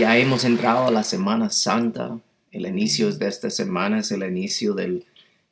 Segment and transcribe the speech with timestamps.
[0.00, 2.18] Ya hemos entrado a la Semana Santa.
[2.52, 5.04] El inicio de esta semana es el inicio de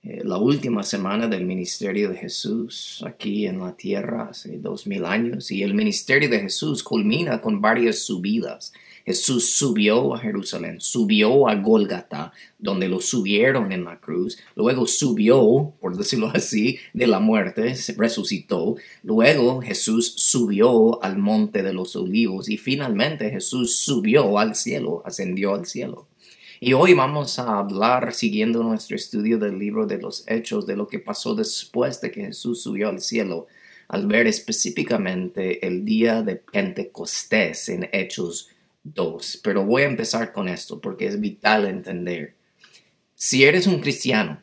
[0.02, 5.04] eh, la última semana del ministerio de Jesús aquí en la tierra hace dos mil
[5.04, 5.50] años.
[5.50, 8.72] Y el ministerio de Jesús culmina con varias subidas.
[9.08, 15.72] Jesús subió a Jerusalén, subió a Gólgata, donde lo subieron en la cruz, luego subió,
[15.80, 22.50] por decirlo así, de la muerte, resucitó, luego Jesús subió al monte de los olivos
[22.50, 26.06] y finalmente Jesús subió al cielo, ascendió al cielo.
[26.60, 30.86] Y hoy vamos a hablar, siguiendo nuestro estudio del libro de los Hechos, de lo
[30.86, 33.46] que pasó después de que Jesús subió al cielo,
[33.88, 38.50] al ver específicamente el día de Pentecostés en Hechos
[38.94, 39.40] dos.
[39.42, 42.36] Pero voy a empezar con esto porque es vital entender.
[43.14, 44.42] Si eres un cristiano,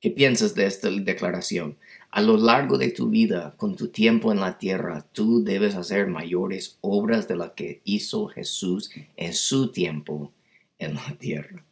[0.00, 1.76] ¿qué piensas de esta declaración?
[2.10, 6.06] A lo largo de tu vida, con tu tiempo en la tierra, tú debes hacer
[6.06, 10.32] mayores obras de las que hizo Jesús en su tiempo
[10.78, 11.64] en la tierra.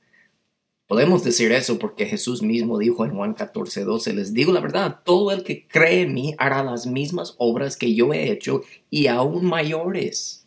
[0.87, 5.00] Podemos decir eso porque Jesús mismo dijo en Juan 14, 12, les digo la verdad,
[5.05, 9.09] todo el que cree en mí hará las mismas obras que yo he hecho y
[9.09, 10.45] aún mayores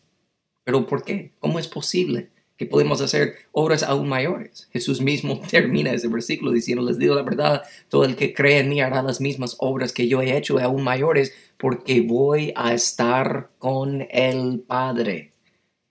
[0.70, 1.32] pero ¿por qué?
[1.40, 4.68] ¿Cómo es posible que podemos hacer obras aún mayores?
[4.72, 8.68] Jesús mismo termina ese versículo diciendo, les digo la verdad, todo el que cree en
[8.68, 13.50] mí hará las mismas obras que yo he hecho aún mayores, porque voy a estar
[13.58, 15.32] con el Padre.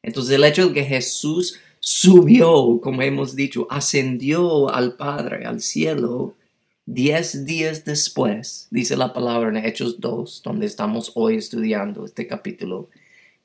[0.01, 6.35] Entonces el hecho de que Jesús subió, como hemos dicho, ascendió al Padre, al cielo,
[6.85, 12.87] diez días después, dice la palabra en Hechos 2, donde estamos hoy estudiando este capítulo,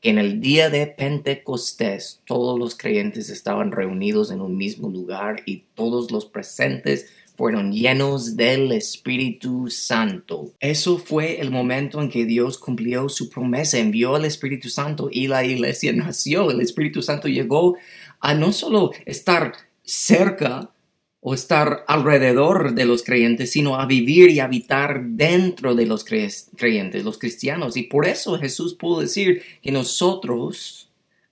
[0.04, 5.64] en el día de Pentecostés todos los creyentes estaban reunidos en un mismo lugar y
[5.74, 10.52] todos los presentes fueron llenos del Espíritu Santo.
[10.60, 15.26] Eso fue el momento en que Dios cumplió su promesa, envió al Espíritu Santo y
[15.26, 16.50] la iglesia nació.
[16.50, 17.76] El Espíritu Santo llegó
[18.20, 20.70] a no solo estar cerca
[21.26, 27.02] o estar alrededor de los creyentes, sino a vivir y habitar dentro de los creyentes,
[27.02, 27.78] los cristianos.
[27.78, 30.83] Y por eso Jesús pudo decir que nosotros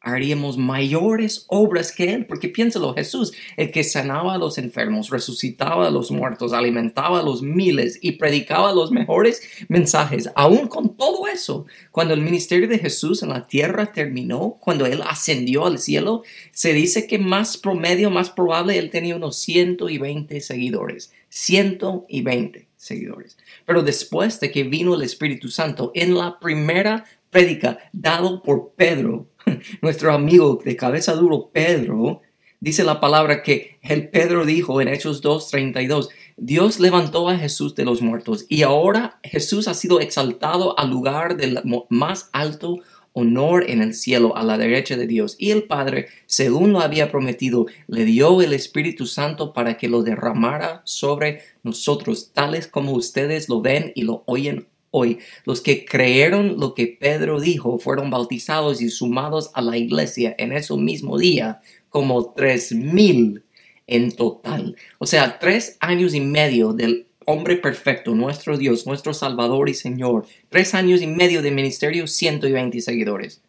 [0.03, 5.87] haríamos mayores obras que Él, porque piénsalo, Jesús, el que sanaba a los enfermos, resucitaba
[5.87, 10.31] a los muertos, alimentaba a los miles y predicaba los mejores mensajes.
[10.35, 15.03] Aún con todo eso, cuando el ministerio de Jesús en la tierra terminó, cuando Él
[15.07, 21.13] ascendió al cielo, se dice que más promedio, más probable, Él tenía unos 120 seguidores.
[21.29, 23.39] 120 seguidores.
[23.65, 29.27] Pero después de que vino el Espíritu Santo, en la primera prédica dado por Pedro,
[29.83, 32.21] nuestro amigo de cabeza duro Pedro,
[32.61, 37.87] dice la palabra que el Pedro dijo en Hechos 2:32, Dios levantó a Jesús de
[37.87, 42.81] los muertos y ahora Jesús ha sido exaltado al lugar del más alto
[43.15, 45.37] honor en el cielo a la derecha de Dios.
[45.39, 50.03] Y el Padre, según lo había prometido, le dio el Espíritu Santo para que lo
[50.03, 55.19] derramara sobre nosotros, tales como ustedes lo ven y lo oyen hoy.
[55.45, 60.53] Los que creyeron lo que Pedro dijo fueron bautizados y sumados a la iglesia en
[60.53, 63.43] ese mismo día como tres mil
[63.89, 64.77] en total.
[64.99, 70.27] O sea, tres años y medio del hombre perfecto, nuestro Dios, nuestro Salvador y Señor.
[70.49, 73.43] Tres años y medio de ministerio, 120 seguidores.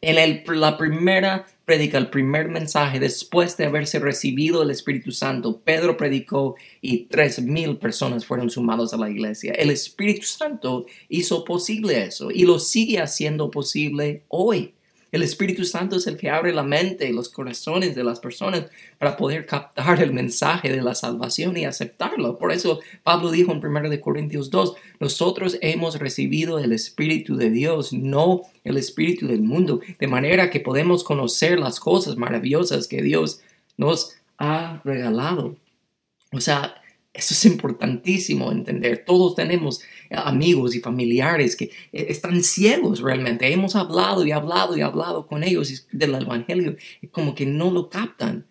[0.00, 5.60] En el, la primera predica, el primer mensaje, después de haberse recibido el Espíritu Santo,
[5.64, 9.52] Pedro predicó y tres mil personas fueron sumados a la iglesia.
[9.52, 14.75] El Espíritu Santo hizo posible eso y lo sigue haciendo posible hoy.
[15.16, 18.66] El Espíritu Santo es el que abre la mente y los corazones de las personas
[18.98, 22.36] para poder captar el mensaje de la salvación y aceptarlo.
[22.36, 27.94] Por eso Pablo dijo en 1 Corintios 2, nosotros hemos recibido el Espíritu de Dios,
[27.94, 33.40] no el Espíritu del mundo, de manera que podemos conocer las cosas maravillosas que Dios
[33.78, 35.56] nos ha regalado.
[36.30, 36.74] O sea,
[37.16, 39.04] eso es importantísimo entender.
[39.06, 39.80] Todos tenemos
[40.10, 43.50] amigos y familiares que eh, están ciegos realmente.
[43.50, 47.88] Hemos hablado y hablado y hablado con ellos del Evangelio y como que no lo
[47.88, 48.46] captan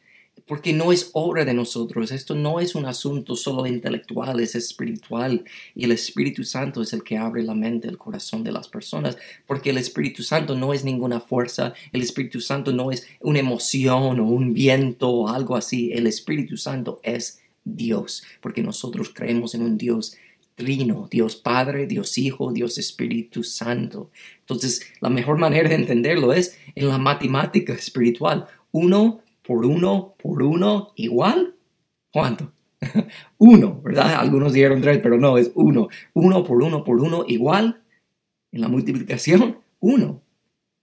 [0.47, 2.11] porque no es obra de nosotros.
[2.11, 5.43] Esto no es un asunto solo intelectual, es espiritual.
[5.73, 9.17] Y el Espíritu Santo es el que abre la mente, el corazón de las personas,
[9.47, 14.19] porque el Espíritu Santo no es ninguna fuerza, el Espíritu Santo no es una emoción
[14.19, 15.91] o un viento o algo así.
[15.93, 20.15] El Espíritu Santo es Dios, porque nosotros creemos en un Dios
[20.55, 24.11] trino, Dios Padre, Dios Hijo, Dios Espíritu Santo.
[24.39, 28.47] Entonces, la mejor manera de entenderlo es en la matemática espiritual.
[28.71, 31.55] Uno por uno por uno igual.
[32.11, 32.53] ¿Cuánto?
[33.37, 34.15] uno, ¿verdad?
[34.15, 35.89] Algunos dijeron tres, pero no, es uno.
[36.13, 37.81] Uno por uno por uno igual.
[38.51, 40.21] En la multiplicación, uno.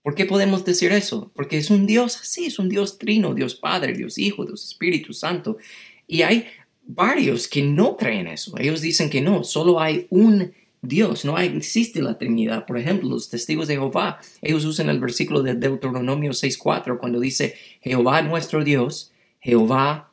[0.03, 1.31] ¿Por qué podemos decir eso?
[1.33, 5.13] Porque es un Dios así, es un Dios trino, Dios Padre, Dios Hijo, Dios Espíritu
[5.13, 5.57] Santo.
[6.07, 6.45] Y hay
[6.85, 8.57] varios que no creen eso.
[8.57, 12.65] Ellos dicen que no, solo hay un Dios, no existe la Trinidad.
[12.65, 17.55] Por ejemplo, los testigos de Jehová, ellos usan el versículo de Deuteronomio 6.4 cuando dice,
[17.81, 20.11] Jehová nuestro Dios, Jehová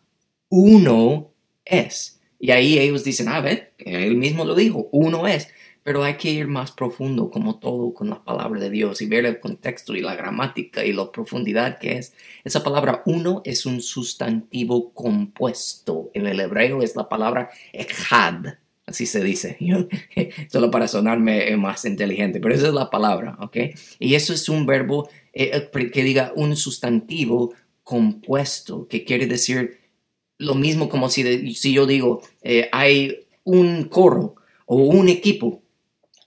[0.49, 1.33] uno
[1.65, 2.21] es.
[2.39, 5.49] Y ahí ellos dicen, a ver, él mismo lo dijo, uno es.
[5.83, 9.25] Pero hay que ir más profundo, como todo, con la palabra de Dios y ver
[9.25, 12.15] el contexto y la gramática y la profundidad que es.
[12.45, 16.11] Esa palabra uno es un sustantivo compuesto.
[16.15, 18.45] En el hebreo es la palabra echad
[18.91, 19.57] así se dice,
[20.53, 23.57] solo para sonarme más inteligente, pero esa es la palabra, ¿ok?
[24.01, 27.55] Y eso es un verbo eh, eh, que diga un sustantivo
[27.85, 29.79] compuesto, que quiere decir
[30.39, 34.35] lo mismo como si, si yo digo, eh, hay un coro
[34.67, 35.63] o un equipo,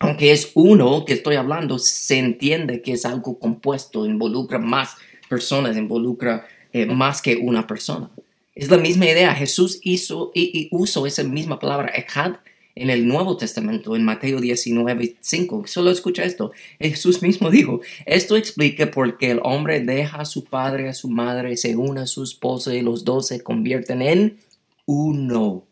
[0.03, 4.97] aunque es uno que estoy hablando, se entiende que es algo compuesto, involucra más
[5.29, 6.45] personas, involucra
[6.89, 8.09] más que una persona.
[8.53, 9.33] Es la misma idea.
[9.33, 12.35] Jesús hizo y, usó esa misma palabra, echad,
[12.75, 15.67] en el Nuevo Testamento, en Mateo 19, 5.
[15.67, 16.51] Solo escucha esto.
[16.79, 21.07] Jesús mismo dijo, esto explica por qué el hombre deja a su padre, a su
[21.07, 24.39] madre, se une a su esposa y los dos se convierten en
[24.85, 25.63] uno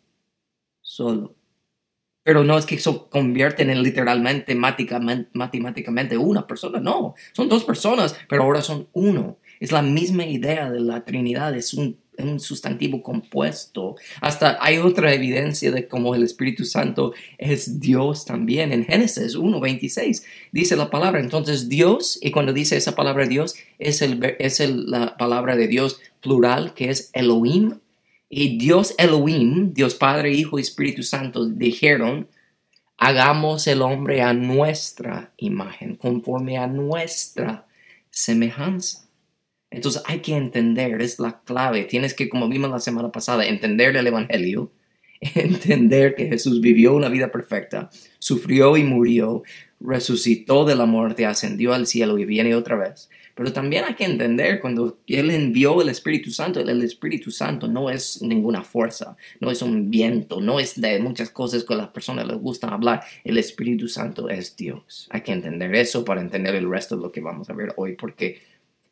[0.81, 1.33] solo.
[2.23, 8.15] Pero no es que se convierten en literalmente matemáticamente una persona, no, son dos personas,
[8.29, 9.37] pero ahora son uno.
[9.59, 13.95] Es la misma idea de la Trinidad, es un un sustantivo compuesto.
[14.21, 18.71] Hasta hay otra evidencia de cómo el Espíritu Santo es Dios también.
[18.71, 21.19] En Génesis 1.26 dice la palabra.
[21.19, 25.99] Entonces Dios, y cuando dice esa palabra Dios, es, el, es la palabra de Dios
[26.21, 27.79] plural que es Elohim.
[28.33, 32.29] Y Dios Elohim, Dios Padre, Hijo y Espíritu Santo, dijeron,
[32.97, 37.67] hagamos el hombre a nuestra imagen, conforme a nuestra
[38.09, 39.05] semejanza.
[39.69, 41.83] Entonces hay que entender, es la clave.
[41.83, 44.71] Tienes que, como vimos la semana pasada, entender el Evangelio,
[45.19, 49.43] entender que Jesús vivió una vida perfecta, sufrió y murió,
[49.81, 53.09] resucitó de la muerte, ascendió al cielo y viene otra vez.
[53.35, 57.89] Pero también hay que entender cuando Él envió el Espíritu Santo, el Espíritu Santo no
[57.89, 61.89] es ninguna fuerza, no es un viento, no es de muchas cosas que a las
[61.89, 63.03] personas les gusta hablar.
[63.23, 65.07] El Espíritu Santo es Dios.
[65.11, 67.93] Hay que entender eso para entender el resto de lo que vamos a ver hoy,
[67.93, 68.41] porque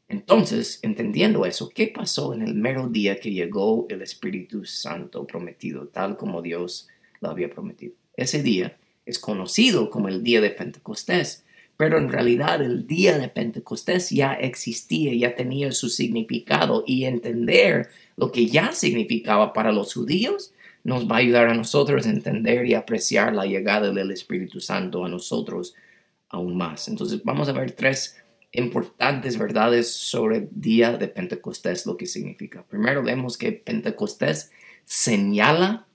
[0.09, 5.88] entonces, entendiendo eso, ¿qué pasó en el mero día que llegó el Espíritu Santo prometido,
[5.88, 6.88] tal como Dios
[7.21, 7.94] lo había prometido?
[8.18, 8.75] Ese día
[9.06, 11.45] es conocido como el día de Pentecostés,
[11.80, 17.88] pero en realidad el día de Pentecostés ya existía, ya tenía su significado y entender
[18.18, 20.52] lo que ya significaba para los judíos
[20.84, 25.06] nos va a ayudar a nosotros a entender y apreciar la llegada del Espíritu Santo
[25.06, 25.74] a nosotros
[26.28, 26.90] aún más.
[26.90, 28.18] Entonces vamos a ver tres
[28.52, 32.62] importantes verdades sobre el día de Pentecostés, lo que significa.
[32.64, 34.52] Primero vemos que Pentecostés
[34.84, 35.88] señala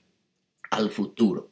[0.71, 1.47] al futuro.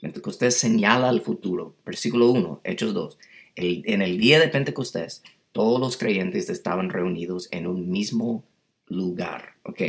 [0.00, 1.76] Pentecostés señala al futuro.
[1.86, 3.18] Versículo 1, Hechos 2.
[3.56, 8.44] En el día de Pentecostés, todos los creyentes estaban reunidos en un mismo
[8.86, 9.54] lugar.
[9.64, 9.82] Ok,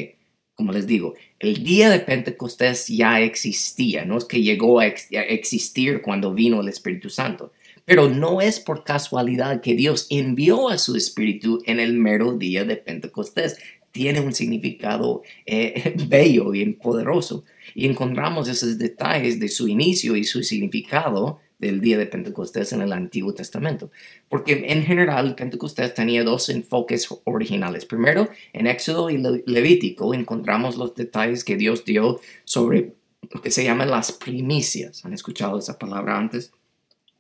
[0.56, 6.02] como les digo, el día de Pentecostés ya existía, no es que llegó a existir
[6.02, 7.52] cuando vino el Espíritu Santo.
[7.84, 12.64] Pero no es por casualidad que Dios envió a su Espíritu en el mero día
[12.64, 13.58] de Pentecostés.
[13.92, 17.44] Tiene un significado eh, bello y poderoso.
[17.74, 22.82] Y encontramos esos detalles de su inicio y su significado del día de Pentecostés en
[22.82, 23.90] el Antiguo Testamento.
[24.28, 27.86] Porque en general Pentecostés tenía dos enfoques originales.
[27.86, 32.96] Primero, en Éxodo y Levítico encontramos los detalles que Dios dio sobre
[33.30, 35.06] lo que se llaman las primicias.
[35.06, 36.52] ¿Han escuchado esa palabra antes?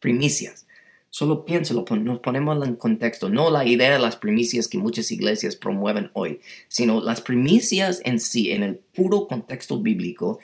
[0.01, 0.67] primicias.
[1.09, 5.55] Solo piénselo, nos ponemos en contexto, no la idea de las primicias que muchas iglesias
[5.55, 10.39] promueven hoy, sino las primicias en sí, en el puro contexto bíblico.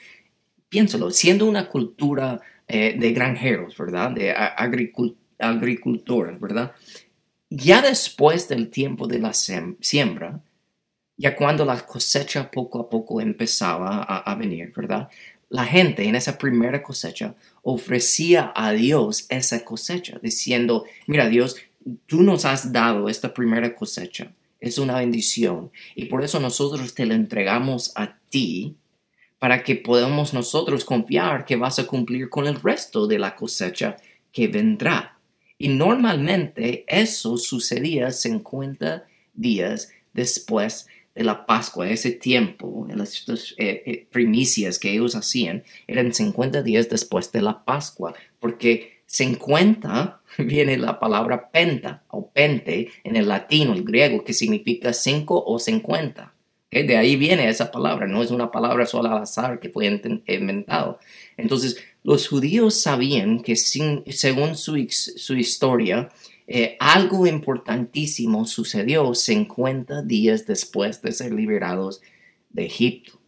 [0.69, 4.11] Piénselo, siendo una cultura eh, de granjeros, ¿verdad?
[4.11, 4.33] De
[5.39, 6.73] agricultores, ¿verdad?
[7.49, 10.41] Ya después del tiempo de la siembra,
[11.15, 15.09] ya cuando la cosecha poco a poco empezaba a venir, ¿verdad?
[15.49, 21.55] La gente en esa primera cosecha ofrecía a Dios esa cosecha, diciendo, mira Dios,
[22.05, 27.05] tú nos has dado esta primera cosecha, es una bendición, y por eso nosotros te
[27.05, 28.75] la entregamos a ti,
[29.39, 33.97] para que podamos nosotros confiar que vas a cumplir con el resto de la cosecha
[34.31, 35.19] que vendrá.
[35.57, 43.25] Y normalmente eso sucedía 50 días después de la Pascua, ese tiempo, las,
[43.57, 50.21] eh, eh, primicias que ellos hacían, eran 50 días después de la Pascua, porque 50
[50.37, 55.57] viene la palabra penta o pente en el latino, el griego, que significa 5 o
[55.57, 56.33] 50.
[56.69, 59.85] De ahí viene esa palabra, no es una palabra solo al azar que fue
[60.27, 60.99] inventado.
[61.37, 66.09] Entonces, los judíos sabían que según su, su historia,
[66.45, 72.01] eh, algo importantísimo sucedió 50 días después de ser liberados
[72.49, 73.19] de Egipto.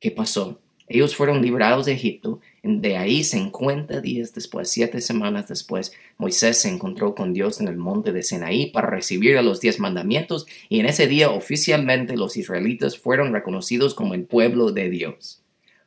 [0.00, 0.60] ¿Qué pasó?
[0.92, 2.40] Ellos fueron liberados de Egipto.
[2.64, 7.76] De ahí, 50 días después, siete semanas después, Moisés se encontró con Dios en el
[7.76, 12.36] monte de Sinaí para recibir a los diez mandamientos y en ese día oficialmente los
[12.36, 15.40] israelitas fueron reconocidos como el pueblo de Dios.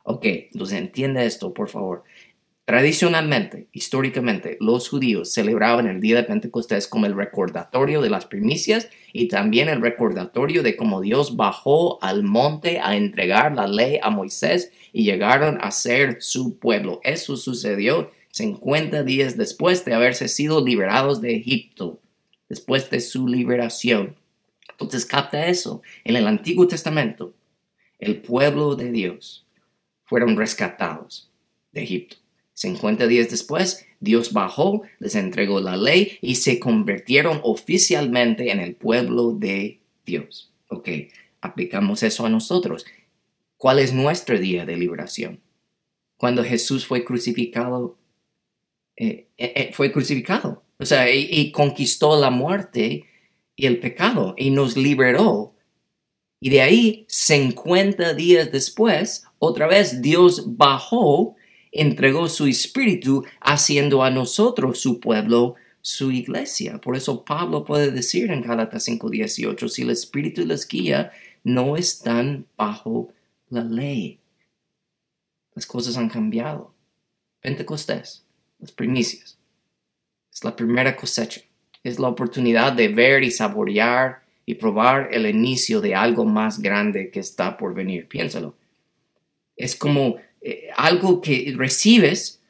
[0.04, 2.04] Ok, entonces entiende esto, por favor.
[2.64, 8.88] Tradicionalmente, históricamente, los judíos celebraban el día de Pentecostés como el recordatorio de las primicias
[9.12, 14.08] y también el recordatorio de cómo Dios bajó al monte a entregar la ley a
[14.08, 17.00] Moisés y llegaron a ser su pueblo.
[17.04, 22.00] Eso sucedió 50 días después de haberse sido liberados de Egipto,
[22.48, 24.16] después de su liberación.
[24.70, 25.82] Entonces capta eso.
[26.02, 27.34] En el Antiguo Testamento,
[27.98, 29.44] el pueblo de Dios
[30.06, 31.30] fueron rescatados
[31.70, 32.23] de Egipto
[32.54, 38.74] 50 días después, Dios bajó, les entregó la ley y se convirtieron oficialmente en el
[38.74, 40.52] pueblo de Dios.
[40.68, 40.88] Ok,
[41.40, 42.86] aplicamos eso a nosotros.
[43.56, 45.40] ¿Cuál es nuestro día de liberación?
[46.16, 47.98] Cuando Jesús fue crucificado,
[48.96, 53.04] eh, eh, eh, fue crucificado, o sea, y conquistó la muerte
[53.56, 55.54] y el pecado y nos liberó.
[56.40, 61.36] Y de ahí, 50 días después, otra vez Dios bajó
[61.74, 66.80] entregó su espíritu haciendo a nosotros su pueblo, su iglesia.
[66.80, 71.12] Por eso Pablo puede decir en Gálatas 5:18, si el espíritu les guía,
[71.42, 73.12] no están bajo
[73.50, 74.20] la ley.
[75.54, 76.72] Las cosas han cambiado.
[77.40, 78.24] Pentecostés,
[78.58, 79.36] las primicias.
[80.32, 81.42] Es la primera cosecha.
[81.82, 87.10] Es la oportunidad de ver y saborear y probar el inicio de algo más grande
[87.10, 88.08] que está por venir.
[88.08, 88.54] Piénsalo.
[89.56, 90.16] Es como
[90.46, 92.42] eh, algo que recibes,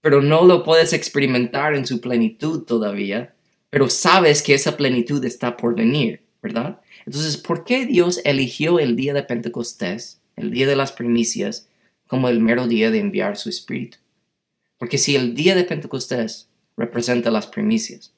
[0.00, 3.36] pero no lo puedes experimentar en su plenitud todavía,
[3.70, 6.80] pero sabes que esa plenitud está por venir, ¿verdad?
[7.06, 11.68] Entonces, ¿por qué Dios eligió el día de Pentecostés, el día de las primicias,
[12.08, 13.98] como el mero día de enviar su espíritu?
[14.76, 18.12] Porque si el día de Pentecostés representa las primicias,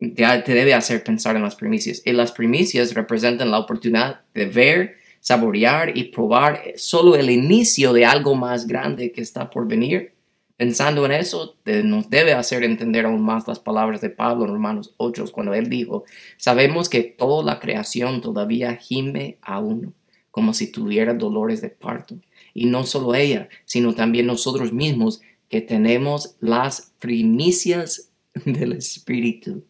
[0.00, 2.02] te debe hacer pensar en las primicias.
[2.04, 8.04] Y las primicias representan la oportunidad de ver saborear y probar solo el inicio de
[8.04, 10.12] algo más grande que está por venir.
[10.56, 14.92] Pensando en eso, nos debe hacer entender aún más las palabras de Pablo en Romanos
[14.96, 16.04] 8, cuando él dijo,
[16.36, 19.94] sabemos que toda la creación todavía gime aún,
[20.32, 22.16] como si tuviera dolores de parto.
[22.54, 28.10] Y no solo ella, sino también nosotros mismos, que tenemos las primicias
[28.44, 29.64] del Espíritu.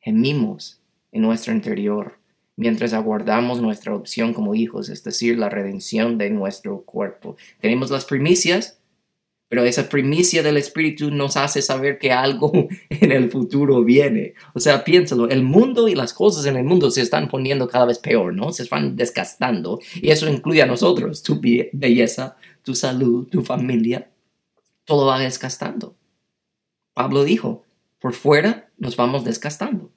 [0.00, 0.80] Gemimos
[1.12, 2.19] en nuestro interior
[2.60, 7.38] mientras aguardamos nuestra opción como hijos, es decir, la redención de nuestro cuerpo.
[7.58, 8.78] Tenemos las primicias,
[9.48, 12.52] pero esa primicia del Espíritu nos hace saber que algo
[12.90, 14.34] en el futuro viene.
[14.52, 17.86] O sea, piénsalo, el mundo y las cosas en el mundo se están poniendo cada
[17.86, 18.52] vez peor, ¿no?
[18.52, 24.10] Se están desgastando y eso incluye a nosotros, tu belleza, tu salud, tu familia,
[24.84, 25.96] todo va desgastando.
[26.92, 27.64] Pablo dijo,
[27.98, 29.90] por fuera nos vamos desgastando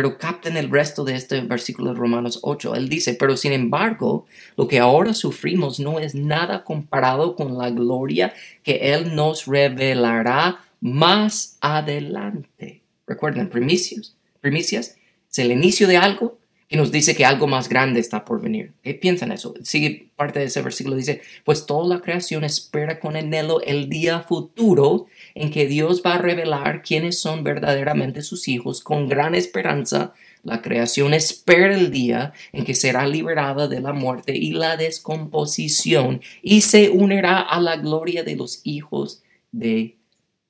[0.00, 2.74] pero capten el resto de este versículo de Romanos 8.
[2.74, 4.24] Él dice, pero sin embargo,
[4.56, 10.64] lo que ahora sufrimos no es nada comparado con la gloria que Él nos revelará
[10.80, 12.80] más adelante.
[13.06, 14.16] Recuerden, primicias.
[14.40, 14.96] Primicias
[15.30, 16.38] es el inicio de algo
[16.70, 18.74] que nos dice que algo más grande está por venir.
[18.84, 19.54] ¿Qué piensan eso?
[19.64, 24.20] Sigue parte de ese versículo, dice, pues toda la creación espera con anhelo el día
[24.20, 28.82] futuro en que Dios va a revelar quiénes son verdaderamente sus hijos.
[28.82, 34.36] Con gran esperanza, la creación espera el día en que será liberada de la muerte
[34.36, 39.96] y la descomposición y se unirá a la gloria de los hijos de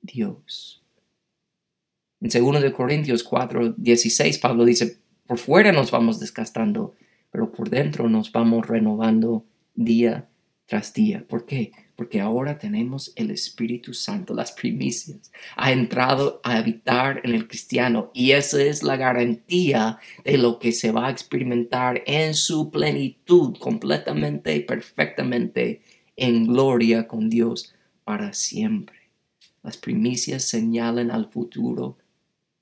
[0.03, 0.83] Dios.
[2.21, 5.00] En 2 Corintios 4, 16, Pablo dice,
[5.31, 6.93] por fuera nos vamos desgastando,
[7.31, 10.27] pero por dentro nos vamos renovando día
[10.65, 11.25] tras día.
[11.25, 11.71] ¿Por qué?
[11.95, 15.31] Porque ahora tenemos el Espíritu Santo, las primicias.
[15.55, 20.73] Ha entrado a habitar en el cristiano y esa es la garantía de lo que
[20.73, 25.81] se va a experimentar en su plenitud, completamente y perfectamente
[26.17, 27.73] en gloria con Dios
[28.03, 28.99] para siempre.
[29.63, 32.00] Las primicias señalan al futuro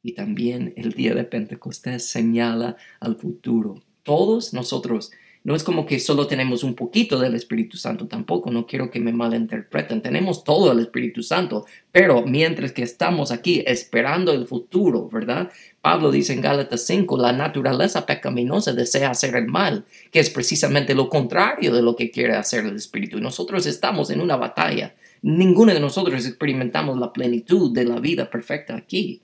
[0.04, 3.82] y también el día de Pentecostés señala al futuro.
[4.04, 5.12] Todos nosotros
[5.44, 9.00] no es como que solo tenemos un poquito del Espíritu Santo tampoco, no quiero que
[9.00, 15.08] me malinterpreten, tenemos todo el Espíritu Santo, pero mientras que estamos aquí esperando el futuro,
[15.10, 15.50] ¿verdad?
[15.82, 20.94] Pablo dice en Gálatas 5, la naturaleza pecaminosa desea hacer el mal, que es precisamente
[20.94, 23.18] lo contrario de lo que quiere hacer el Espíritu.
[23.18, 24.94] Y nosotros estamos en una batalla.
[25.22, 29.22] Ninguno de nosotros experimentamos la plenitud de la vida perfecta aquí.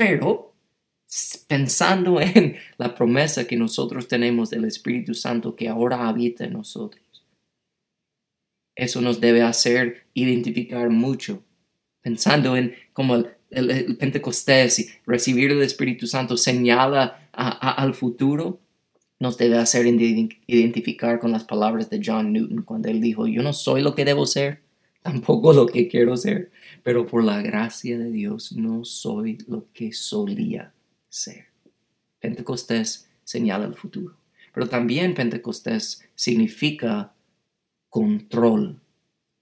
[0.00, 0.54] Pero
[1.46, 7.04] pensando en la promesa que nosotros tenemos del Espíritu Santo que ahora habita en nosotros.
[8.74, 11.42] Eso nos debe hacer identificar mucho,
[12.00, 13.16] pensando en cómo
[13.50, 18.58] el, Pentecostés y recibir el Espíritu Santo señala al futuro,
[19.18, 23.52] nos debe hacer identificar con las palabras de John Newton cuando él dijo, yo no
[23.52, 24.62] soy lo que debo ser,
[25.02, 26.50] tampoco lo que quiero ser,
[26.82, 30.72] pero por la gracia de Dios no soy lo que solía
[31.08, 31.46] ser.
[32.20, 34.14] Pentecostés señala el futuro,
[34.52, 37.12] pero también Pentecostés significa
[37.88, 38.80] control,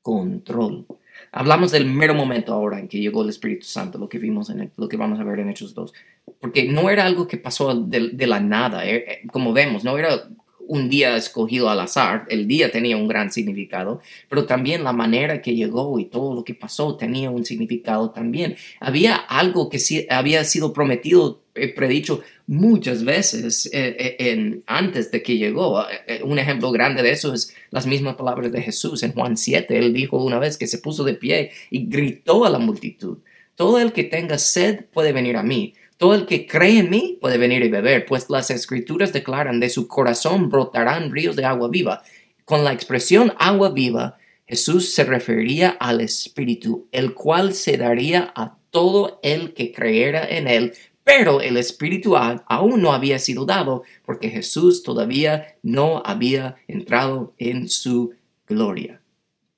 [0.02, 0.86] control.
[1.32, 4.70] Hablamos del mero momento ahora en que llegó el Espíritu Santo, lo que vimos en
[4.76, 5.92] lo que vamos a ver en Hechos 2,
[6.40, 10.28] porque no era algo que pasó de, la nada, eh, eh, como vemos, no era
[10.68, 15.42] un día escogido al azar, el día tenía un gran significado, pero también la manera
[15.42, 18.56] que llegó y todo lo que pasó tenía un significado también.
[18.78, 25.10] Había algo que sí había sido prometido, eh, predicho muchas veces eh, eh, en, antes
[25.10, 25.84] de que llegó.
[26.22, 29.76] un ejemplo grande de eso es las mismas palabras de Jesús en Juan 7.
[29.76, 33.18] Él dijo una vez que se puso de pie y gritó a la multitud,
[33.56, 37.18] todo el que tenga sed puede venir a mí todo el que cree en mí
[37.20, 41.68] puede venir y beber, pues las escrituras declaran de su corazón brotarán ríos de agua
[41.68, 42.02] viva.
[42.44, 48.56] Con la expresión agua viva, Jesús se refería al Espíritu, el cual se daría a
[48.70, 54.30] todo el que creyera en él, pero el Espíritu aún no había sido dado porque
[54.30, 58.14] Jesús todavía no había entrado en su
[58.46, 59.00] gloria.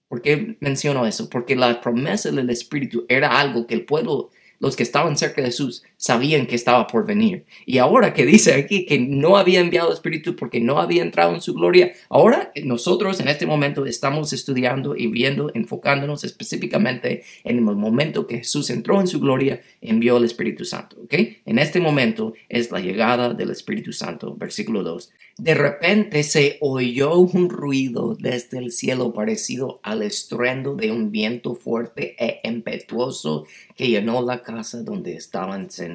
[0.08, 1.28] ¿Por qué menciono eso?
[1.28, 5.48] Porque la promesa del Espíritu era algo que el pueblo los que estaban cerca de
[5.48, 7.44] Jesús sabían que estaba por venir.
[7.66, 11.42] Y ahora que dice aquí que no había enviado Espíritu porque no había entrado en
[11.42, 17.62] su gloria, ahora nosotros en este momento estamos estudiando y viendo, enfocándonos específicamente en el
[17.62, 20.96] momento que Jesús entró en su gloria, envió el Espíritu Santo.
[21.04, 21.14] ¿ok?
[21.44, 25.12] En este momento es la llegada del Espíritu Santo, versículo 2.
[25.36, 31.54] De repente se oyó un ruido desde el cielo parecido al estruendo de un viento
[31.54, 33.44] fuerte e impetuoso
[33.76, 35.89] que llenó la casa donde estaban sentados.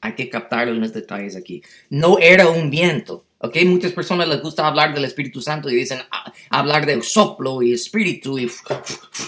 [0.00, 1.62] Hay que captar los detalles aquí.
[1.90, 3.24] No era un viento.
[3.38, 3.56] ¿ok?
[3.66, 7.72] Muchas personas les gusta hablar del Espíritu Santo y dicen ah, hablar del soplo y
[7.72, 8.50] espíritu y,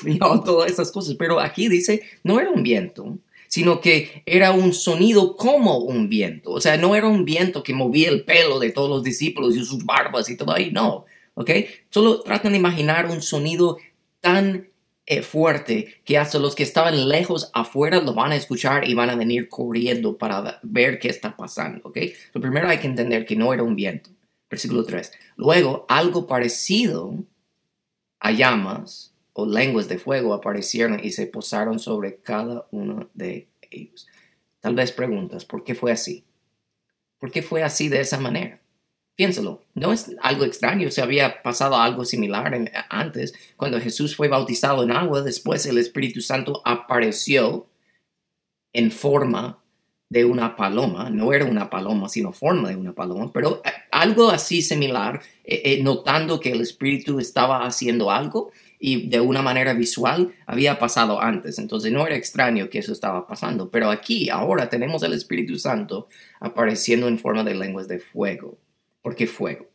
[0.04, 3.18] y todas esas cosas, pero aquí dice no era un viento
[3.50, 6.52] sino que era un sonido como un viento.
[6.52, 9.64] O sea, no era un viento que movía el pelo de todos los discípulos y
[9.64, 11.04] sus barbas y todo ahí, no.
[11.34, 11.50] ¿Ok?
[11.90, 13.78] Solo tratan de imaginar un sonido
[14.20, 14.69] tan
[15.12, 19.10] eh, fuerte que hasta los que estaban lejos afuera lo van a escuchar y van
[19.10, 21.80] a venir corriendo para ver qué está pasando.
[21.88, 21.98] ¿Ok?
[22.32, 24.10] Lo primero hay que entender que no era un viento.
[24.48, 25.10] Versículo 3.
[25.34, 27.12] Luego, algo parecido
[28.20, 34.06] a llamas o lenguas de fuego aparecieron y se posaron sobre cada uno de ellos.
[34.60, 36.22] Tal vez preguntas, ¿por qué fue así?
[37.18, 38.60] ¿Por qué fue así de esa manera?
[39.20, 44.82] Piénsalo, no es algo extraño, se había pasado algo similar antes, cuando Jesús fue bautizado
[44.82, 47.66] en agua, después el Espíritu Santo apareció
[48.72, 49.58] en forma
[50.08, 54.30] de una paloma, no era una paloma, sino forma de una paloma, pero eh, algo
[54.30, 59.74] así similar, eh, eh, notando que el Espíritu estaba haciendo algo, y de una manera
[59.74, 61.58] visual había pasado antes.
[61.58, 63.70] Entonces no era extraño que eso estaba pasando.
[63.70, 66.08] Pero aquí, ahora tenemos el Espíritu Santo
[66.40, 68.56] apareciendo en forma de lenguas de fuego.
[69.02, 69.66] ¿Por qué fuego?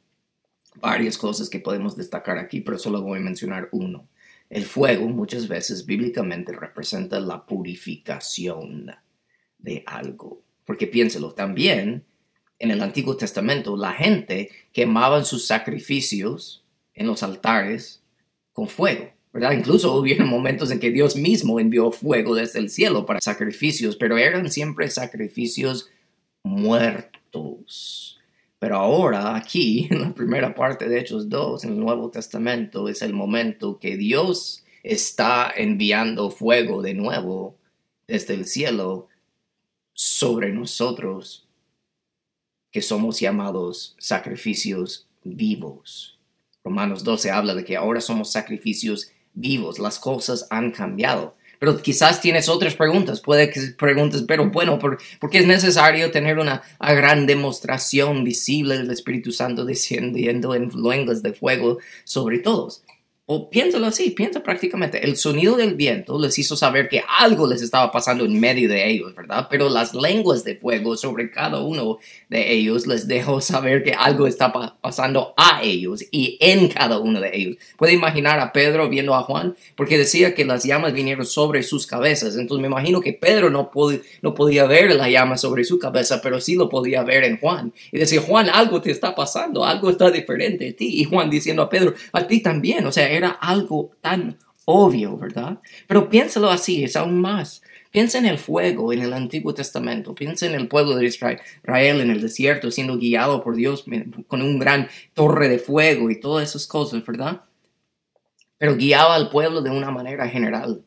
[0.76, 4.08] Varias cosas que podemos destacar aquí, pero solo voy a mencionar uno.
[4.50, 8.92] El fuego muchas veces bíblicamente representa la purificación
[9.58, 10.42] de algo.
[10.66, 12.06] Porque piénselo, también
[12.60, 18.04] en el Antiguo Testamento la gente quemaba sus sacrificios en los altares
[18.54, 19.16] con fuego.
[19.36, 19.52] ¿verdad?
[19.52, 24.18] Incluso hubieron momentos en que Dios mismo envió fuego desde el cielo para sacrificios, pero
[24.18, 25.90] eran siempre sacrificios
[26.42, 28.15] muertos.
[28.66, 33.04] Pero ahora aquí, en la primera parte de Hechos 2, en el Nuevo Testamento, es
[33.04, 37.60] el momento que Dios está enviando fuego de nuevo
[38.08, 39.08] desde el cielo
[39.94, 41.48] sobre nosotros,
[42.72, 46.18] que somos llamados sacrificios vivos.
[46.64, 51.36] Romanos 12 habla de que ahora somos sacrificios vivos, las cosas han cambiado.
[51.60, 54.98] Pero quizás tienes otras preguntas, puede que preguntes, pero bueno, ¿por,
[55.32, 61.34] qué es necesario tener una, gran demostración visible del Espíritu Santo descendiendo en lenguas de
[61.34, 62.85] fuego sobre todos?
[63.28, 65.04] O piénsalo así, piensa prácticamente.
[65.04, 68.88] El sonido del viento les hizo saber que algo les estaba pasando en medio de
[68.88, 69.48] ellos, ¿verdad?
[69.50, 71.98] Pero las lenguas de fuego sobre cada uno
[72.30, 77.20] de ellos les dejó saber que algo estaba pasando a ellos y en cada uno
[77.20, 77.58] de ellos.
[77.78, 81.88] Puede imaginar a Pedro viendo a Juan, porque decía que las llamas vinieron sobre sus
[81.88, 82.38] cabezas.
[82.38, 83.72] Entonces me imagino que Pedro no,
[84.22, 87.74] no podía ver la llama sobre su cabeza, pero sí lo podía ver en Juan.
[87.92, 91.02] Y decía, Juan, algo te está pasando, algo está diferente de ti.
[91.02, 92.86] Y Juan diciendo a Pedro, a ti también.
[92.86, 95.60] O sea, era algo tan obvio, ¿verdad?
[95.88, 97.62] Pero piénsalo así, es aún más.
[97.92, 102.12] Piensa en el fuego en el Antiguo Testamento, piensa en el pueblo de Israel en
[102.12, 103.86] el desierto siendo guiado por Dios
[104.28, 107.44] con un gran torre de fuego y todas esas cosas, ¿verdad?
[108.58, 110.84] Pero guiaba al pueblo de una manera general.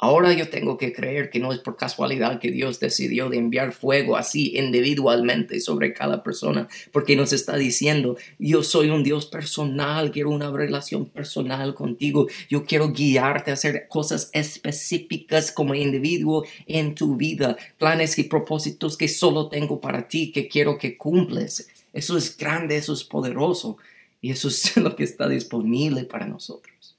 [0.00, 3.72] Ahora yo tengo que creer que no es por casualidad que Dios decidió de enviar
[3.72, 10.12] fuego así individualmente sobre cada persona, porque nos está diciendo, yo soy un Dios personal,
[10.12, 16.94] quiero una relación personal contigo, yo quiero guiarte a hacer cosas específicas como individuo en
[16.94, 21.68] tu vida, planes y propósitos que solo tengo para ti, que quiero que cumples.
[21.92, 23.78] Eso es grande, eso es poderoso
[24.20, 26.94] y eso es lo que está disponible para nosotros.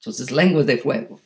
[0.00, 1.20] Entonces, lenguas de fuego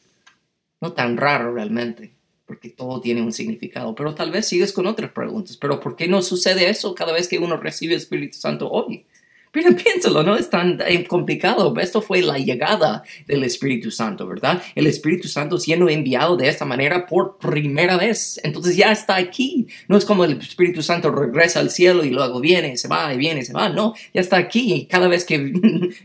[0.80, 2.12] no tan raro realmente,
[2.46, 3.94] porque todo tiene un significado.
[3.94, 5.56] Pero tal vez sigues con otras preguntas.
[5.56, 9.04] Pero ¿por qué no sucede eso cada vez que uno recibe el Espíritu Santo hoy?
[9.52, 11.74] Pero piénsalo, no es tan complicado.
[11.80, 14.62] Esto fue la llegada del Espíritu Santo, ¿verdad?
[14.74, 18.40] El Espíritu Santo siendo enviado de esta manera por primera vez.
[18.42, 19.66] Entonces ya está aquí.
[19.88, 23.16] No es como el Espíritu Santo regresa al cielo y luego viene, se va y
[23.16, 23.68] viene, se va.
[23.68, 24.86] No, ya está aquí.
[24.90, 25.52] Cada vez que,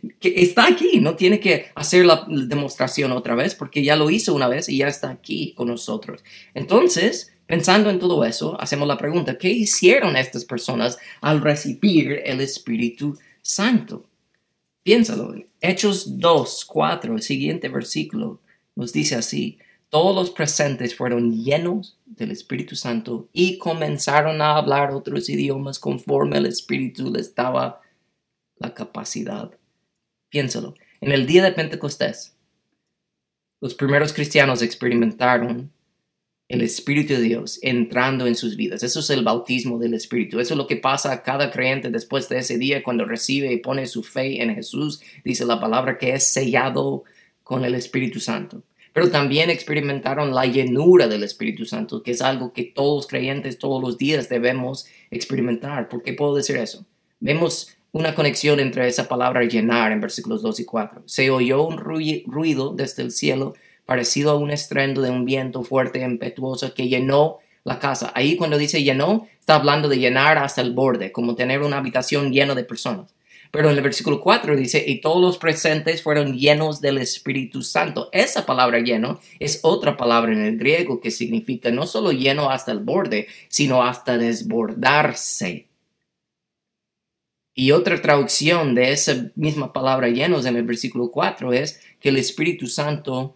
[0.20, 4.34] que está aquí, no tiene que hacer la demostración otra vez porque ya lo hizo
[4.34, 6.24] una vez y ya está aquí con nosotros.
[6.54, 12.40] Entonces, Pensando en todo eso, hacemos la pregunta, ¿qué hicieron estas personas al recibir el
[12.40, 13.33] Espíritu Santo.
[14.84, 18.42] Piénsalo, Hechos 2, 4, el siguiente versículo
[18.76, 24.92] nos dice así, todos los presentes fueron llenos del Espíritu Santo y comenzaron a hablar
[24.92, 27.82] otros idiomas conforme el Espíritu les daba
[28.58, 29.52] la capacidad.
[30.30, 32.36] Piénsalo, en el día de Pentecostés,
[33.60, 35.72] los primeros cristianos experimentaron
[36.54, 38.84] el Espíritu de Dios entrando en sus vidas.
[38.84, 40.40] Eso es el bautismo del Espíritu.
[40.40, 43.58] Eso es lo que pasa a cada creyente después de ese día cuando recibe y
[43.58, 45.02] pone su fe en Jesús.
[45.24, 47.04] Dice la palabra que es sellado
[47.42, 48.62] con el Espíritu Santo.
[48.94, 53.82] Pero también experimentaron la llenura del Espíritu Santo, que es algo que todos creyentes todos
[53.82, 55.90] los días debemos experimentar.
[55.90, 56.86] ¿Por qué puedo decir eso?
[57.20, 61.02] Vemos una conexión entre esa palabra llenar en versículos 2 y 4.
[61.06, 66.02] Se oyó un ruido desde el cielo parecido a un estruendo de un viento fuerte
[66.02, 68.12] e impetuoso que llenó la casa.
[68.16, 72.32] Ahí cuando dice llenó, está hablando de llenar hasta el borde, como tener una habitación
[72.32, 73.14] llena de personas.
[73.54, 78.10] Pero en el versículo 4 dice, y todos los presentes fueron llenos del Espíritu Santo.
[78.12, 82.72] Esa palabra lleno es otra palabra en el griego que significa no solo lleno hasta
[82.72, 85.68] el borde, sino hasta desbordarse.
[87.54, 92.18] Y otra traducción de esa misma palabra llenos en el versículo 4 es que el
[92.18, 93.36] Espíritu Santo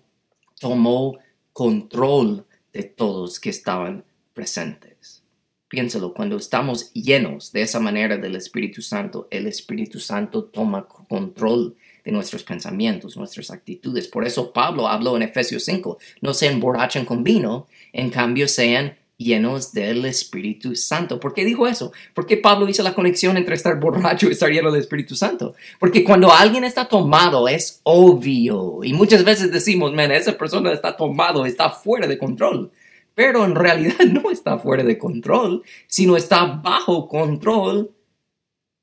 [0.60, 1.18] tomó
[1.54, 5.24] control de todos que estaban presentes.
[5.68, 11.76] Piénsalo, cuando estamos llenos de esa manera del Espíritu Santo, el Espíritu Santo toma control
[12.06, 14.08] de nuestros pensamientos, nuestras actitudes.
[14.08, 18.96] Por eso Pablo habló en Efesios 5, no se emborrachen con vino, en cambio sean
[19.18, 21.20] llenos del Espíritu Santo.
[21.20, 21.92] ¿Por qué dijo eso?
[22.14, 25.56] ¿Por qué Pablo hizo la conexión entre estar borracho y estar lleno del Espíritu Santo?
[25.80, 28.84] Porque cuando alguien está tomado es obvio.
[28.84, 32.72] Y muchas veces decimos, man, esa persona está tomado, está fuera de control.
[33.16, 37.92] Pero en realidad no está fuera de control, sino está bajo control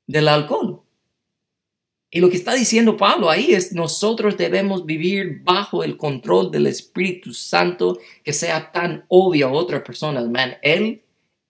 [0.07, 0.84] del alcohol.
[2.15, 6.65] Y lo que está diciendo Pablo ahí es nosotros debemos vivir bajo el control del
[6.65, 10.53] Espíritu Santo que sea tan obvio a otras personas, man.
[10.61, 11.03] Él,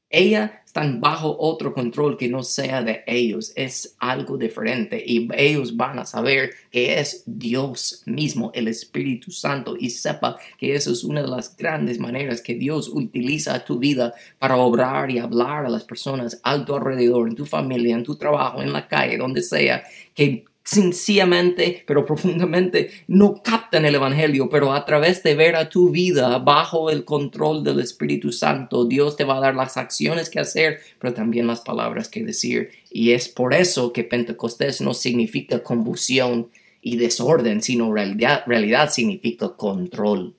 [0.09, 3.53] ella están bajo otro control que no sea de ellos.
[3.55, 9.77] Es algo diferente y ellos van a saber que es Dios mismo, el Espíritu Santo
[9.79, 14.15] y sepa que eso es una de las grandes maneras que Dios utiliza tu vida
[14.39, 18.15] para obrar y hablar a las personas a tu alrededor, en tu familia, en tu
[18.15, 19.83] trabajo, en la calle, donde sea,
[20.15, 25.91] que sencillamente, pero profundamente, no captan el Evangelio, pero a través de ver a tu
[25.91, 30.39] vida bajo el control del Espíritu Santo, Dios te va a dar las acciones que
[30.39, 32.71] hacer, pero también las palabras que decir.
[32.89, 36.49] Y es por eso que Pentecostés no significa confusión
[36.81, 40.35] y desorden, sino realidad, realidad significa control.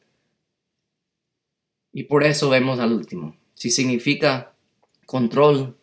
[1.93, 3.37] Y por eso vemos al último.
[3.55, 4.53] Si significa
[5.07, 5.77] control,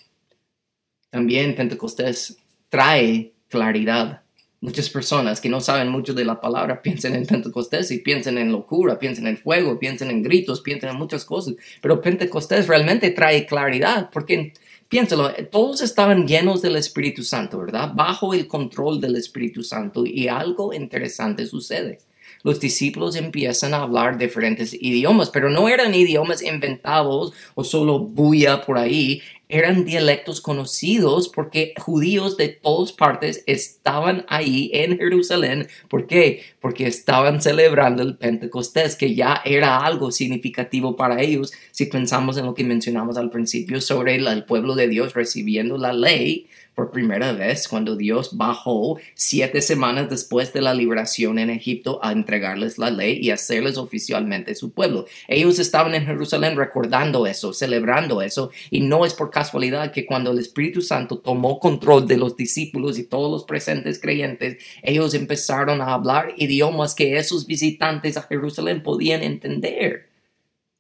[1.10, 2.38] también Pentecostés
[2.70, 4.23] trae claridad.
[4.64, 8.50] Muchas personas que no saben mucho de la palabra piensan en Pentecostés y piensan en
[8.50, 11.56] locura, piensan en fuego, piensan en gritos, piensan en muchas cosas.
[11.82, 14.54] Pero Pentecostés realmente trae claridad porque
[14.88, 17.92] piénsalo, todos estaban llenos del Espíritu Santo, ¿verdad?
[17.94, 22.00] Bajo el control del Espíritu Santo y algo interesante sucede
[22.44, 28.62] los discípulos empiezan a hablar diferentes idiomas, pero no eran idiomas inventados o solo bulla
[28.62, 29.22] por ahí,
[29.54, 35.68] eran dialectos conocidos porque judíos de todas partes estaban ahí en Jerusalén.
[35.90, 36.42] ¿Por qué?
[36.60, 42.46] Porque estaban celebrando el Pentecostés, que ya era algo significativo para ellos si pensamos en
[42.46, 47.32] lo que mencionamos al principio sobre el pueblo de Dios recibiendo la ley por primera
[47.34, 52.90] vez cuando Dios bajó siete semanas después de la liberación en Egipto a entregarles la
[52.90, 55.06] ley y hacerles oficialmente su pueblo.
[55.28, 60.32] Ellos estaban en Jerusalén recordando eso, celebrando eso, y no es por casualidad que cuando
[60.32, 65.82] el Espíritu Santo tomó control de los discípulos y todos los presentes creyentes, ellos empezaron
[65.82, 70.13] a hablar idiomas que esos visitantes a Jerusalén podían entender.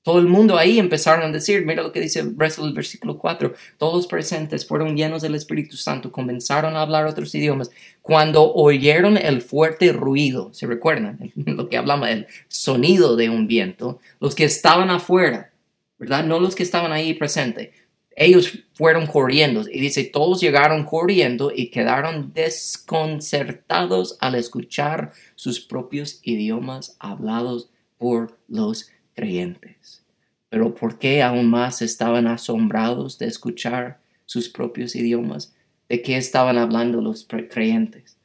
[0.03, 3.53] Todo el mundo ahí empezaron a decir, mira lo que dice el del versículo 4,
[3.77, 7.71] todos los presentes fueron llenos del Espíritu Santo, comenzaron a hablar otros idiomas.
[8.01, 11.31] Cuando oyeron el fuerte ruido, ¿se recuerdan?
[11.35, 15.53] Lo que hablamos, el sonido de un viento, los que estaban afuera,
[15.97, 16.25] ¿verdad?
[16.25, 17.69] No los que estaban ahí presentes.
[18.15, 26.19] Ellos fueron corriendo y dice, todos llegaron corriendo y quedaron desconcertados al escuchar sus propios
[26.23, 30.03] idiomas hablados por los creyentes.
[30.49, 35.53] Pero ¿por qué aún más estaban asombrados de escuchar sus propios idiomas?
[35.89, 38.17] ¿De qué estaban hablando los creyentes?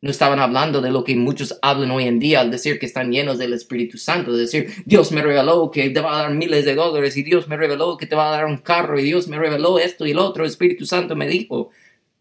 [0.00, 3.12] No estaban hablando de lo que muchos hablan hoy en día al decir que están
[3.12, 6.64] llenos del Espíritu Santo, de decir, Dios me reveló que te va a dar miles
[6.64, 9.28] de dólares y Dios me reveló que te va a dar un carro y Dios
[9.28, 11.70] me reveló esto y el otro, el Espíritu Santo me dijo.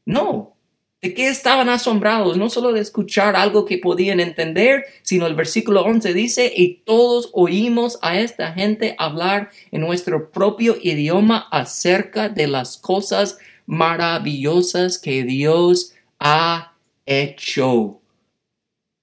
[0.05, 0.55] No,
[1.01, 2.37] ¿De qué estaban asombrados?
[2.37, 7.31] No solo de escuchar algo que podían entender, sino el versículo 11 dice, y todos
[7.33, 15.23] oímos a esta gente hablar en nuestro propio idioma acerca de las cosas maravillosas que
[15.23, 16.73] Dios ha
[17.07, 18.00] hecho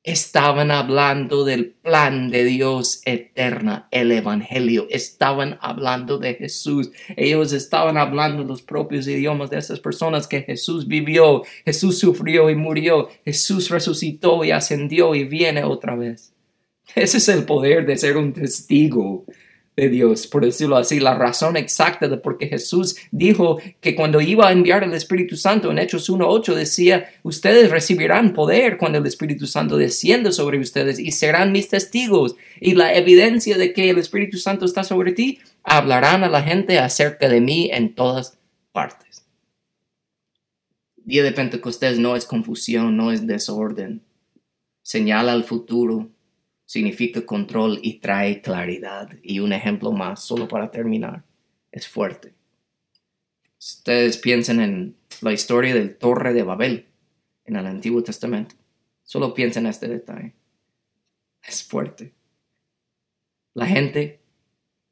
[0.04, 4.86] estaban hablando del plan de Dios eterna, el Evangelio.
[4.90, 6.90] Estaban hablando de Jesús.
[7.16, 12.54] Ellos estaban hablando los propios idiomas de esas personas que Jesús vivió, Jesús sufrió y
[12.54, 16.32] murió, Jesús resucitó y ascendió y viene otra vez.
[16.94, 19.26] Ese es el poder de ser un testigo
[19.78, 24.20] de Dios, por decirlo así, la razón exacta de por qué Jesús dijo que cuando
[24.20, 29.06] iba a enviar el Espíritu Santo en Hechos 1.8 decía, ustedes recibirán poder cuando el
[29.06, 32.34] Espíritu Santo descienda sobre ustedes y serán mis testigos.
[32.60, 36.80] Y la evidencia de que el Espíritu Santo está sobre ti, hablarán a la gente
[36.80, 38.36] acerca de mí en todas
[38.72, 39.26] partes.
[40.96, 44.02] Día de Pentecostés no es confusión, no es desorden.
[44.82, 46.08] Señala al futuro,
[46.68, 49.08] significa control y trae claridad.
[49.22, 51.24] Y un ejemplo más, solo para terminar,
[51.72, 52.34] es fuerte.
[53.58, 56.86] Ustedes piensen en la historia del Torre de Babel
[57.46, 58.54] en el Antiguo Testamento.
[59.02, 60.34] Solo piensen en este detalle.
[61.42, 62.12] Es fuerte.
[63.54, 64.20] La gente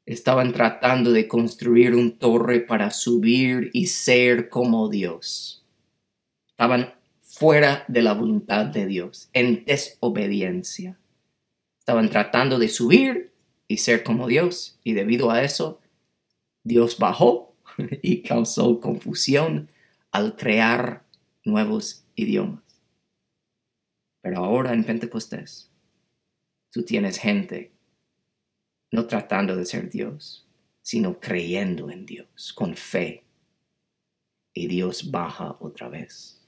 [0.07, 5.63] estaban tratando de construir un torre para subir y ser como Dios.
[6.47, 10.97] Estaban fuera de la voluntad de Dios, en desobediencia.
[11.87, 13.31] Estaban tratando de subir
[13.65, 15.79] y ser como Dios y debido a eso
[16.61, 17.55] Dios bajó
[18.01, 19.69] y causó confusión
[20.11, 21.05] al crear
[21.45, 22.83] nuevos idiomas.
[24.19, 25.71] Pero ahora en Pentecostés
[26.71, 27.71] tú tienes gente
[28.91, 30.45] no tratando de ser Dios,
[30.81, 33.23] sino creyendo en Dios con fe.
[34.53, 36.45] Y Dios baja otra vez.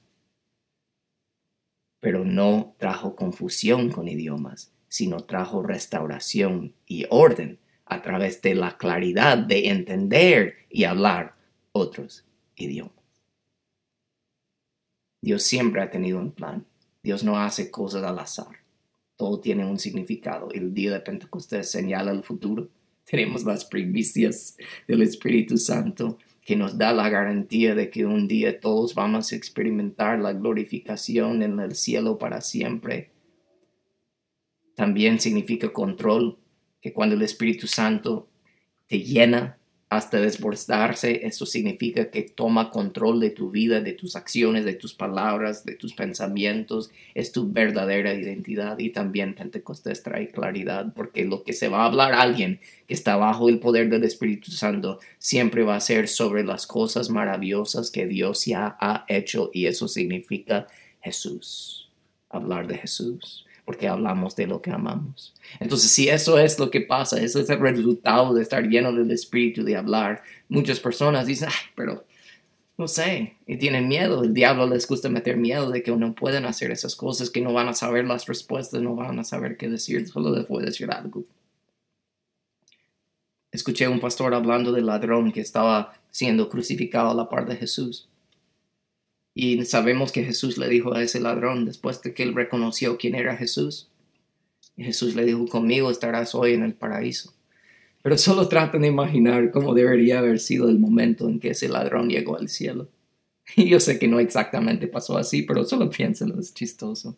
[1.98, 8.76] Pero no trajo confusión con idiomas, sino trajo restauración y orden a través de la
[8.76, 11.36] claridad de entender y hablar
[11.72, 12.24] otros
[12.56, 12.92] idiomas.
[15.22, 16.66] Dios siempre ha tenido un plan.
[17.02, 18.58] Dios no hace cosas al azar.
[19.16, 20.50] Todo tiene un significado.
[20.50, 22.68] El día de Pentecostés señala el futuro.
[23.04, 24.56] Tenemos las primicias
[24.88, 29.36] del Espíritu Santo que nos da la garantía de que un día todos vamos a
[29.36, 33.10] experimentar la glorificación en el cielo para siempre
[34.80, 36.38] también significa control,
[36.80, 38.28] que cuando el Espíritu Santo
[38.88, 39.58] te llena,
[39.90, 44.94] hasta desbordarse, eso significa que toma control de tu vida, de tus acciones, de tus
[44.94, 51.42] palabras, de tus pensamientos, es tu verdadera identidad y también Pentecostés trae claridad porque lo
[51.42, 54.98] que se va a hablar a alguien que está bajo el poder del Espíritu Santo
[55.18, 59.88] siempre va a ser sobre las cosas maravillosas que Dios ya ha hecho y eso
[59.88, 60.68] significa
[61.02, 61.90] Jesús,
[62.30, 65.32] hablar de Jesús porque hablamos de lo que amamos.
[65.60, 69.12] Entonces, si eso es lo que pasa, eso es el resultado de estar lleno del
[69.12, 72.04] Espíritu, de hablar, muchas personas dicen, pero
[72.76, 76.46] no sé, y tienen miedo, el diablo les gusta meter miedo de que no pueden
[76.46, 79.68] hacer esas cosas, que no van a saber las respuestas, no van a saber qué
[79.68, 81.22] decir, solo les voy decir algo.
[83.52, 88.08] Escuché un pastor hablando del ladrón que estaba siendo crucificado a la par de Jesús.
[89.34, 93.14] Y sabemos que Jesús le dijo a ese ladrón después de que él reconoció quién
[93.14, 93.88] era Jesús.
[94.76, 97.34] Jesús le dijo, conmigo estarás hoy en el paraíso.
[98.02, 102.08] Pero solo traten de imaginar cómo debería haber sido el momento en que ese ladrón
[102.08, 102.88] llegó al cielo.
[103.56, 107.16] Y yo sé que no exactamente pasó así, pero solo piénsenlo, es chistoso.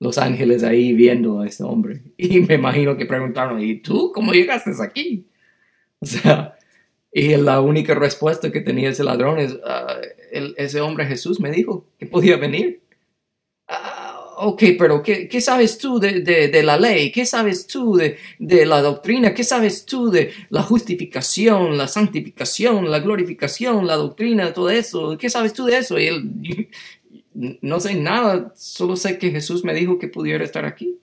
[0.00, 2.02] Los ángeles ahí viendo a ese hombre.
[2.16, 5.26] Y me imagino que preguntaron, ¿y tú cómo llegaste aquí?
[6.00, 6.56] O sea,
[7.16, 10.00] y la única respuesta que tenía ese ladrón es, ah,
[10.32, 12.82] ese hombre Jesús me dijo que podía venir.
[13.68, 17.12] Ah, ok, pero ¿qué, ¿qué, sabes tú de, de, la ley?
[17.12, 19.32] ¿Qué sabes tú de, de, la doctrina?
[19.32, 25.16] ¿Qué sabes tú de la justificación, la santificación, la glorificación, la doctrina, todo eso?
[25.16, 26.00] ¿Qué sabes tú de eso?
[26.00, 26.68] Y él,
[27.62, 30.98] no sé nada, solo sé que Jesús me dijo que pudiera estar aquí.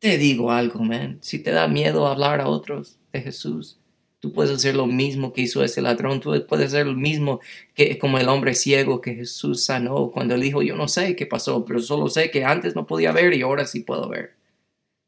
[0.00, 3.78] Te digo algo, man, si te da miedo hablar a otros de Jesús,
[4.24, 6.18] Tú puedes hacer lo mismo que hizo ese ladrón.
[6.18, 7.40] Tú puedes hacer lo mismo
[7.74, 11.26] que como el hombre ciego que Jesús sanó cuando él dijo, yo no sé qué
[11.26, 14.32] pasó, pero solo sé que antes no podía ver y ahora sí puedo ver.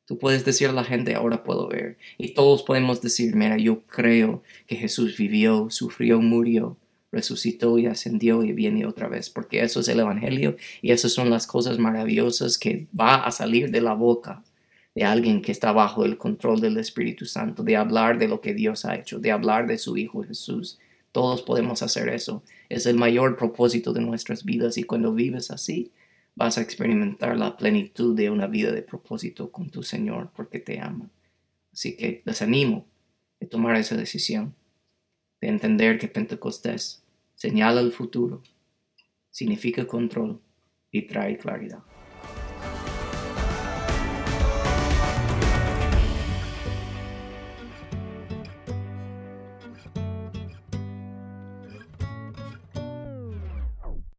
[0.05, 1.97] Tú puedes decir a la gente, ahora puedo ver.
[2.19, 6.77] Y todos podemos decir, mira, yo creo que Jesús vivió, sufrió, murió,
[7.11, 11.31] resucitó y ascendió y viene otra vez, porque eso es el Evangelio y esas son
[11.31, 14.43] las cosas maravillosas que va a salir de la boca
[14.97, 18.55] de alguien que está bajo el control del Espíritu Santo, de hablar de lo que
[18.55, 20.79] Dios ha hecho, de hablar de su Hijo Jesús.
[21.13, 22.43] Todos podemos hacer eso.
[22.71, 25.93] Es el mayor propósito de nuestras vidas y cuando vives así,
[26.35, 30.81] vas a experimentar la plenitud de una vida de propósito con tu Señor porque te
[30.81, 31.11] ama.
[31.75, 32.87] Así que les animo
[33.43, 34.55] a tomar esa decisión,
[35.43, 37.03] de entender que Pentecostés
[37.35, 38.43] señala el futuro,
[39.31, 40.41] significa control
[40.91, 41.86] y trae claridad.